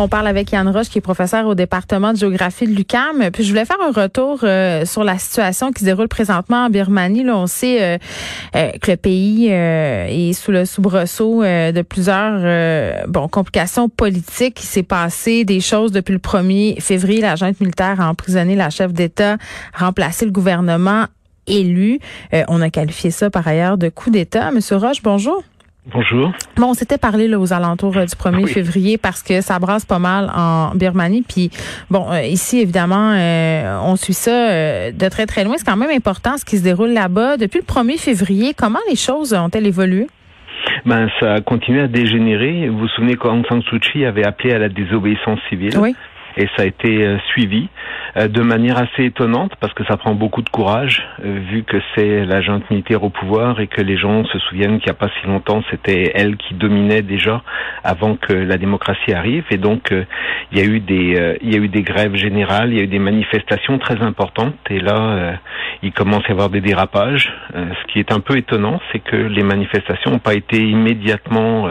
[0.00, 3.32] On parle avec Yann Roche, qui est professeur au département de géographie de l'UCAM.
[3.32, 6.70] Puis je voulais faire un retour euh, sur la situation qui se déroule présentement en
[6.70, 7.24] Birmanie.
[7.24, 7.98] Là, on sait euh,
[8.54, 14.60] euh, que le pays est sous le soubresaut de plusieurs bon complications politiques.
[14.62, 17.20] Il s'est passé des choses depuis le 1er février.
[17.20, 19.36] La junte militaire a emprisonné la chef d'État,
[19.74, 21.06] remplacé le gouvernement
[21.48, 21.98] élu.
[22.46, 24.52] on a qualifié ça par ailleurs de coup d'État.
[24.52, 25.42] Monsieur Roche, bonjour.
[25.90, 26.32] Bonjour.
[26.56, 29.86] Bon, on s'était parlé là, aux alentours euh, du 1er février parce que ça brasse
[29.86, 31.24] pas mal en Birmanie.
[31.26, 31.50] Puis,
[31.90, 35.54] bon, euh, ici, évidemment, euh, on suit ça de très, très loin.
[35.56, 37.38] C'est quand même important ce qui se déroule là-bas.
[37.38, 40.08] Depuis le 1er février, comment les choses ont-elles évolué?
[40.84, 42.68] Ben, ça a continué à dégénérer.
[42.68, 45.78] Vous vous souvenez qu'Aung San Suu Kyi avait appelé à la désobéissance civile.
[45.78, 45.94] Oui
[46.38, 47.68] et ça a été euh, suivi
[48.16, 51.76] euh, de manière assez étonnante parce que ça prend beaucoup de courage euh, vu que
[51.94, 55.00] c'est la junte militaire au pouvoir et que les gens se souviennent qu'il n'y a
[55.00, 57.42] pas si longtemps c'était elle qui dominait déjà
[57.82, 59.92] avant que la démocratie arrive et donc
[60.52, 62.84] il y a eu des il y a eu des grèves générales, il y a
[62.84, 65.38] eu des manifestations très importantes et là
[65.82, 67.32] il commence à y avoir des dérapages.
[67.54, 71.68] ce qui est un peu étonnant, c'est que les manifestations n'ont pas été immédiatement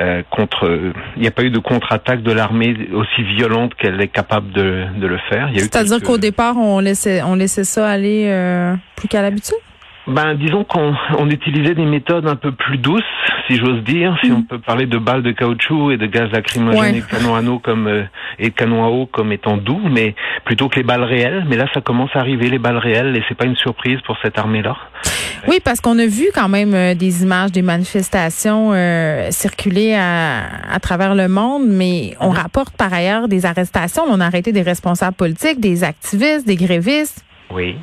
[0.00, 0.92] euh, contre.
[1.16, 4.84] Il n'y a pas eu de contre-attaque de l'armée aussi violente qu'elle est capable de,
[4.96, 5.50] de le faire.
[5.54, 9.56] C'est-à-dire qu'au départ, on laissait, on laissait ça aller euh, plus qu'à l'habitude?
[10.08, 13.02] Ben, disons qu'on on utilisait des méthodes un peu plus douces,
[13.46, 14.46] si j'ose dire, si on mm.
[14.46, 17.58] peut parler de balles de caoutchouc et de gaz lacrymogène et de canons à eau
[17.58, 18.04] comme euh,
[18.38, 20.14] et canons à eau comme étant doux, mais
[20.46, 21.44] plutôt que les balles réelles.
[21.50, 24.16] Mais là, ça commence à arriver les balles réelles et c'est pas une surprise pour
[24.22, 24.78] cette armée-là.
[25.46, 30.72] Oui, parce qu'on a vu quand même euh, des images des manifestations euh, circuler à,
[30.72, 32.36] à, travers le monde, mais on mm-hmm.
[32.36, 34.04] rapporte par ailleurs des arrestations.
[34.08, 37.24] On a arrêté des responsables politiques, des activistes, des grévistes.
[37.50, 37.76] Oui.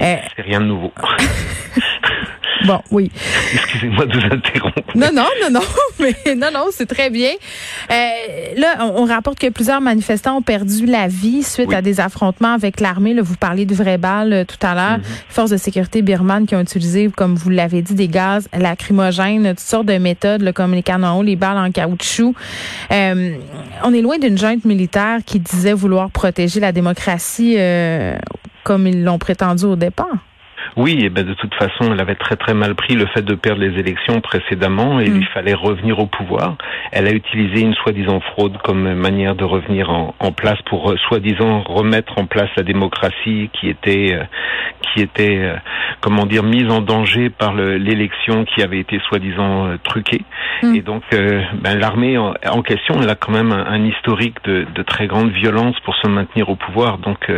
[0.00, 0.92] Euh, c'est rien de nouveau.
[2.66, 3.10] Bon, oui.
[3.54, 4.96] Excusez-moi de vous interrompre.
[4.96, 5.60] Non, non, non, non,
[6.00, 7.30] mais non, non, c'est très bien.
[7.90, 7.94] Euh,
[8.56, 12.80] là, on, rapporte que plusieurs manifestants ont perdu la vie suite à des affrontements avec
[12.80, 13.14] l'armée.
[13.14, 14.98] Là, vous parliez du vrai bal euh, tout à l'heure.
[14.98, 15.30] Mm-hmm.
[15.30, 19.60] Forces de sécurité birmanes qui ont utilisé, comme vous l'avez dit, des gaz lacrymogènes, toutes
[19.60, 22.34] sortes de méthodes, comme les canons, les balles en caoutchouc.
[22.90, 23.36] Euh,
[23.84, 27.56] on est loin d'une junte militaire qui disait vouloir protéger la démocratie
[28.64, 30.27] comme ils l'ont prétendu au départ.
[30.78, 33.34] Oui, et ben de toute façon, elle avait très très mal pris le fait de
[33.34, 35.24] perdre les élections précédemment et il mm.
[35.34, 36.54] fallait revenir au pouvoir.
[36.92, 40.96] Elle a utilisé une soi-disant fraude comme manière de revenir en, en place pour euh,
[41.08, 44.22] soi-disant remettre en place la démocratie qui était euh,
[44.94, 45.56] qui était euh,
[46.00, 50.22] comment dire mise en danger par l'élection qui avait été soi-disant truquée.
[50.62, 50.76] Mm.
[50.76, 55.08] Et donc ben, l'armée en, question, elle a quand même un, historique de, de, très
[55.08, 56.98] grande violence pour se maintenir au pouvoir.
[56.98, 57.28] Donc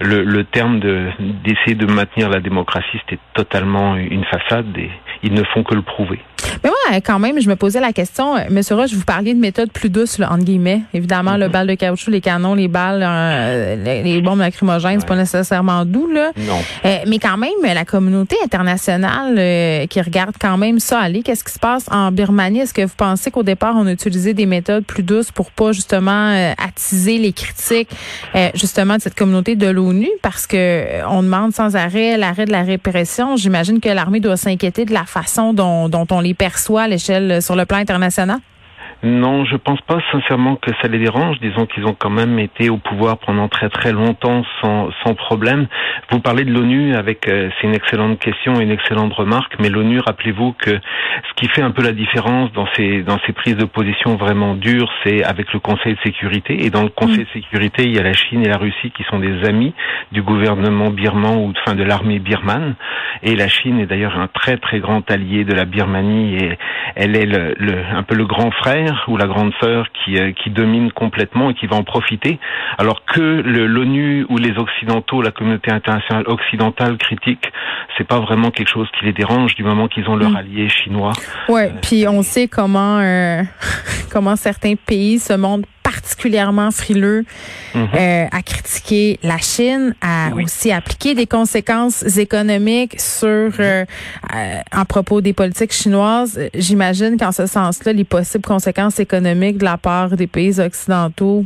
[0.00, 4.90] le, le terme d'essayer de maintenir la démocratie démocratie, c'était totalement une façade et
[5.22, 6.20] ils ne font que le prouver.
[6.64, 9.70] Moi, quand même, je me posais la question, euh, Monsieur Roche, vous parliez de méthodes
[9.70, 10.82] plus douces, là, entre guillemets.
[10.92, 11.52] Évidemment, le mhm.
[11.52, 16.08] bal de caoutchouc, les canons, les balles, euh, les, bombes lacrymogènes, c'est pas nécessairement doux,
[16.10, 16.32] là.
[16.36, 16.58] Non.
[16.84, 21.52] Euh, mais quand même, la communauté internationale qui regarde quand même ça aller, qu'est-ce qui
[21.52, 22.60] se passe en Birmanie?
[22.60, 25.72] Est-ce que vous pensez qu'au départ, on a utilisé des méthodes plus douces pour pas
[25.72, 27.90] justement attiser les critiques
[28.54, 30.08] justement de cette communauté de l'ONU?
[30.22, 33.36] Parce que on demande sans arrêt l'arrêt de la répression.
[33.36, 37.42] J'imagine que l'armée doit s'inquiéter de la façon dont, dont on les perçoit à l'échelle
[37.42, 38.38] sur le plan international?
[39.02, 41.40] Non, je pense pas sincèrement que ça les dérange.
[41.40, 45.68] Disons qu'ils ont quand même été au pouvoir pendant très très longtemps sans, sans problème.
[46.10, 50.00] Vous parlez de l'ONU avec, euh, c'est une excellente question, une excellente remarque, mais l'ONU,
[50.00, 53.64] rappelez-vous que ce qui fait un peu la différence dans ces, dans ces prises de
[53.64, 56.66] position vraiment dures, c'est avec le Conseil de sécurité.
[56.66, 59.04] Et dans le Conseil de sécurité, il y a la Chine et la Russie qui
[59.04, 59.72] sont des amis
[60.12, 62.74] du gouvernement birman ou enfin de l'armée birmane.
[63.22, 66.58] Et la Chine est d'ailleurs un très très grand allié de la Birmanie et
[66.96, 70.32] elle est le, le, un peu le grand frère ou la grande sœur qui, euh,
[70.32, 72.38] qui domine complètement et qui va en profiter,
[72.78, 77.44] alors que l'ONU ou les Occidentaux, la communauté internationale occidentale critique,
[77.96, 80.36] c'est pas vraiment quelque chose qui les dérange du moment qu'ils ont leur mm.
[80.36, 81.12] allié chinois.
[81.48, 83.42] Ouais, euh, puis on sait comment euh,
[84.12, 85.68] comment certains pays se montrent
[86.00, 87.24] particulièrement frileux
[87.74, 87.88] mhm.
[87.94, 93.84] euh, à critiquer la Chine, à aussi appliquer des conséquences économiques sur euh, euh,
[94.72, 96.38] en propos des politiques chinoises.
[96.54, 101.44] J'imagine qu'en ce sens-là, les possibles conséquences économiques de la part des pays occidentaux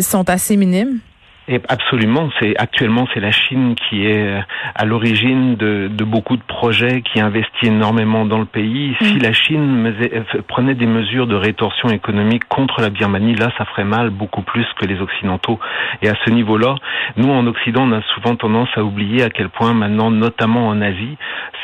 [0.00, 0.98] sont assez minimes.
[1.48, 4.40] Et absolument, c'est actuellement c'est la Chine qui est euh,
[4.76, 8.94] à l'origine de, de, beaucoup de projets, qui investit énormément dans le pays.
[9.00, 9.22] Si mm.
[9.22, 13.84] la Chine euh, prenait des mesures de rétorsion économique contre la Birmanie, là, ça ferait
[13.84, 15.58] mal beaucoup plus que les Occidentaux.
[16.00, 16.76] Et à ce niveau-là,
[17.16, 20.80] nous en Occident, on a souvent tendance à oublier à quel point maintenant, notamment en
[20.80, 21.16] Asie,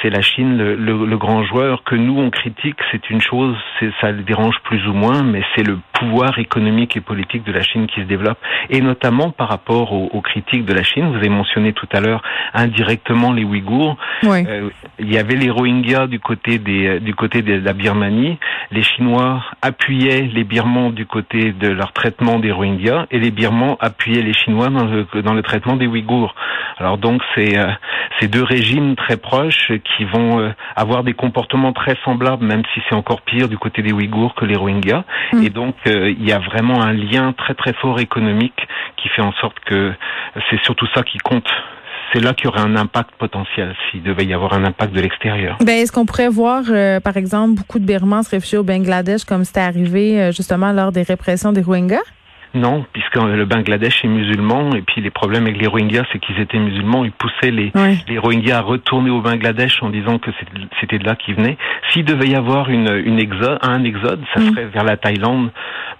[0.02, 2.76] c'est la Chine le, le, le, grand joueur que nous on critique.
[2.90, 3.56] C'est une chose,
[4.00, 7.62] ça le dérange plus ou moins, mais c'est le pouvoir économique et politique de la
[7.62, 8.38] Chine qui se développe,
[8.70, 11.08] et notamment par rapport aux, critiques de la Chine.
[11.10, 12.22] Vous avez mentionné tout à l'heure
[12.54, 13.96] indirectement les Ouïghours.
[14.24, 14.68] Euh,
[14.98, 18.38] il y avait les Rohingyas du côté des euh, du côté de la Birmanie.
[18.70, 23.76] Les Chinois appuyaient les Birmans du côté de leur traitement des Rohingyas et les Birmans
[23.80, 26.34] appuyaient les Chinois dans le, dans le traitement des Ouïghours.
[26.78, 27.68] Alors donc c'est euh,
[28.20, 32.94] ces deux régimes très proches qui vont avoir des comportements très semblables, même si c'est
[32.94, 35.04] encore pire du côté des Ouïghours que les Rohingyas.
[35.32, 35.42] Mm.
[35.42, 39.32] Et donc il y a vraiment un lien très très fort économique qui fait en
[39.32, 39.92] sorte que
[40.50, 41.48] c'est surtout ça qui compte
[42.12, 45.00] c'est là qu'il y aurait un impact potentiel s'il devait y avoir un impact de
[45.00, 45.58] l'extérieur.
[45.60, 49.24] Ben, est-ce qu'on pourrait voir, euh, par exemple, beaucoup de Birmans se réfugier au Bangladesh
[49.24, 51.98] comme c'était arrivé euh, justement lors des répressions des Rohingyas?
[52.54, 56.40] Non, puisque le Bangladesh est musulman et puis les problèmes avec les Rohingyas, c'est qu'ils
[56.40, 57.04] étaient musulmans.
[57.04, 57.72] Ils poussaient les,
[58.08, 60.30] les Rohingyas à retourner au Bangladesh en disant que
[60.80, 61.58] c'était de là qu'ils venaient.
[61.92, 64.50] S'il devait y avoir une, une exode, un exode, ça mm.
[64.50, 65.50] serait vers la Thaïlande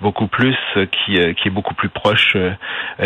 [0.01, 2.53] beaucoup plus, euh, qui, euh, qui est beaucoup plus proche euh,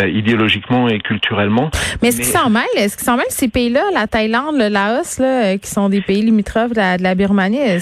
[0.07, 1.69] idéologiquement et culturellement.
[2.01, 2.63] Mais est-ce qu'ils s'en mêlent?
[2.75, 6.21] Est-ce qu'ils s'en mêlent ces pays-là, la Thaïlande, le Laos, là, qui sont des pays
[6.21, 7.79] limitrophes de la, de la Birmanie?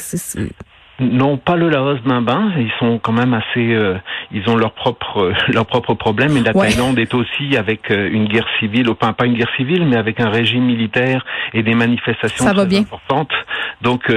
[1.02, 2.52] Non, pas le Laos Bimbin.
[2.58, 3.74] Ils sont quand même assez.
[3.74, 3.98] Euh,
[4.32, 6.38] ils ont leurs propres euh, leurs propres problèmes.
[6.38, 9.86] Et la Thaïlande est aussi avec euh, une guerre civile, enfin pas une guerre civile,
[9.88, 13.34] mais avec un régime militaire et des manifestations très importantes.
[13.82, 14.12] Donc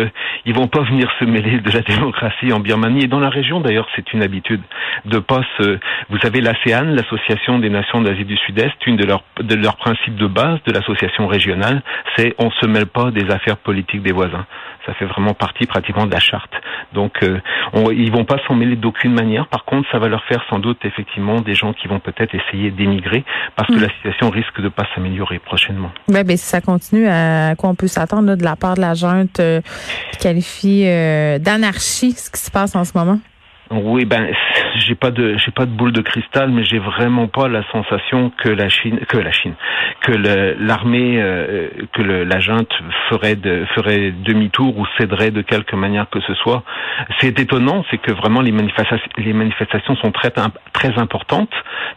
[0.45, 3.61] ils vont pas venir se mêler de la démocratie en Birmanie et dans la région
[3.61, 4.61] d'ailleurs c'est une habitude
[5.07, 5.79] de pas se.
[6.11, 10.17] Vous savez l'ASEAN, l'association des nations d'Asie du Sud-Est, une de leurs de leurs principes
[10.17, 11.83] de base de l'association régionale,
[12.17, 14.47] c'est on se mêle pas des affaires politiques des voisins.
[14.87, 16.53] Ça fait vraiment partie pratiquement de la charte.
[16.93, 17.41] Donc, euh,
[17.73, 19.47] on, ils vont pas s'en mêler d'aucune manière.
[19.49, 22.71] Par contre, ça va leur faire sans doute effectivement des gens qui vont peut-être essayer
[22.71, 23.25] d'émigrer
[23.57, 23.83] parce que mm.
[23.83, 25.91] la situation risque de pas s'améliorer prochainement.
[26.09, 28.95] Ben, ben, si ça continue, à quoi on peut s'attendre de la part de la
[28.95, 29.61] junte euh,
[30.13, 33.19] qui qualifie euh, d'anarchie ce qui se passe en ce moment?
[33.71, 34.29] Oui, ben
[34.77, 38.31] j'ai pas de j'ai pas de boule de cristal, mais j'ai vraiment pas la sensation
[38.37, 39.55] que la Chine que la Chine
[40.03, 42.73] que l'armée euh, que le, la junte
[43.09, 46.63] ferait de, ferait demi-tour ou céderait de quelque manière que ce soit.
[47.21, 50.31] C'est étonnant, c'est que vraiment les manifestations les manifestations sont très
[50.73, 51.53] très importantes,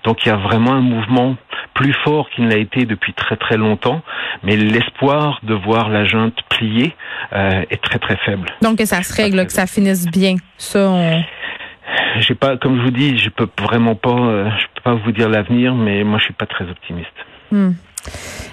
[0.06, 1.36] donc il y a vraiment un mouvement
[1.74, 4.02] plus fort qu'il ne l'a été depuis très très longtemps,
[4.44, 6.96] mais l'espoir de voir la junte plier
[7.34, 8.48] euh, est très très faible.
[8.62, 10.90] Donc que ça se règle, que ça finisse bien, ça.
[10.90, 11.24] On
[12.19, 15.12] j'ai pas, comme je vous dis, je peux vraiment pas, euh, je peux pas vous
[15.12, 17.07] dire l'avenir, mais moi je suis pas très optimiste.
[17.51, 17.71] Hmm.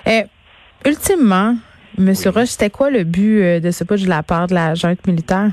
[0.06, 1.56] Et, eh, ultimement,
[1.96, 4.74] Monsieur Roche, c'était quoi le but euh, de ce putsch de la part de la
[4.74, 5.50] junte militaire?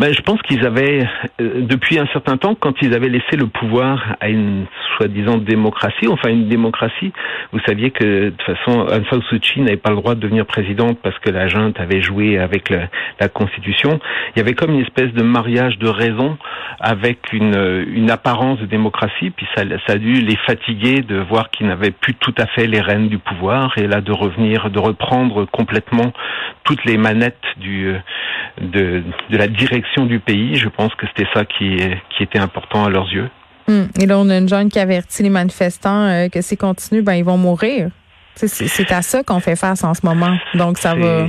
[0.00, 1.06] Ben, je pense qu'ils avaient,
[1.42, 4.64] euh, depuis un certain temps, quand ils avaient laissé le pouvoir à une
[4.96, 7.12] soi-disant démocratie, enfin une démocratie,
[7.52, 10.20] vous saviez que de toute façon, Aung San Suu Kyi n'avait pas le droit de
[10.20, 12.88] devenir présidente parce que la junte avait joué avec la,
[13.28, 14.00] Constitution.
[14.34, 16.38] Il y avait comme une espèce de mariage de raison
[16.80, 21.50] avec une, une apparence de démocratie, puis ça, ça a dû les fatiguer de voir
[21.50, 24.78] qu'ils n'avaient plus tout à fait les rênes du pouvoir, et là de revenir, de
[24.78, 26.14] reprendre complètement
[26.64, 27.94] toutes les manettes du,
[28.60, 30.56] de, de la direction du pays.
[30.56, 31.76] Je pense que c'était ça qui,
[32.16, 33.28] qui était important à leurs yeux.
[33.68, 33.84] Hmm.
[34.00, 37.14] Et là, on a une jeune qui avertit les manifestants euh, que s'ils continuent, ben
[37.14, 37.90] ils vont mourir.
[38.34, 40.36] C'est à ça qu'on fait face en ce moment.
[40.54, 41.26] Donc ça va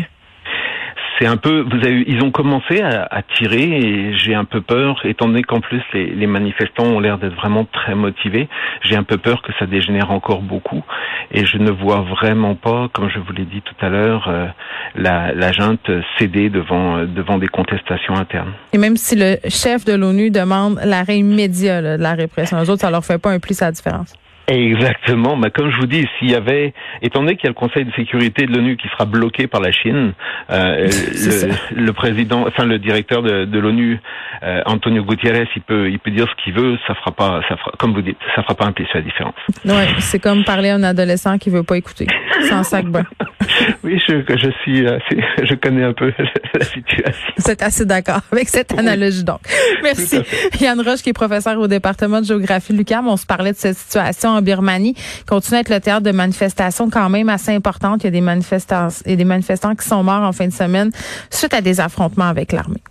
[1.22, 4.62] c'est un peu, vous avez, ils ont commencé à, à tirer et j'ai un peu
[4.62, 8.50] peur, étant donné qu'en plus les, les, manifestants ont l'air d'être vraiment très motivés,
[8.82, 10.84] j'ai un peu peur que ça dégénère encore beaucoup
[11.32, 14.48] et je ne vois vraiment pas, comme je vous l'ai dit tout à l'heure, euh,
[14.96, 18.54] la, la junte céder devant devant des contestations internes.
[18.74, 22.82] Et même si le chef de l'ONU demande l'arrêt immédiat de la répression, les autres,
[22.82, 24.16] ça leur fait pas un plus à différence.
[24.52, 25.38] Exactement.
[25.38, 27.86] Mais comme je vous dis, s'il y avait, étant donné qu'il y a le Conseil
[27.86, 30.14] de sécurité de l'ONU qui sera bloqué par la Chine,
[30.52, 30.90] euh,
[31.76, 34.00] le, président, enfin le directeur de, de l'ONU,
[34.44, 37.56] euh, Antonio Gutiérrez, il peut, il peut dire ce qu'il veut, ça fera pas, ça
[37.56, 39.36] fera, comme vous dites, ça fera pas un la différence.
[39.64, 42.08] Ouais, c'est comme parler à un adolescent qui veut pas écouter.
[42.50, 43.04] Sans sac bas.
[43.84, 46.12] oui, je, je suis, je connais un peu
[46.54, 47.34] la situation.
[47.38, 49.42] Vous êtes assez d'accord avec cette analogie donc.
[49.84, 50.22] Merci.
[50.60, 53.58] Yann Roche, qui est professeur au département de géographie de l'UQAM, on se parlait de
[53.58, 54.96] cette situation Birmanie
[55.28, 58.04] continue à être le théâtre de manifestations quand même assez importantes.
[58.04, 60.92] Il y a des manifestants, et des manifestants qui sont morts en fin de semaine
[61.30, 62.82] suite à des affrontements avec l'armée.